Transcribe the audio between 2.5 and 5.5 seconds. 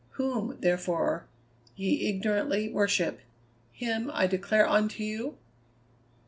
worship, him I declare unto you?'"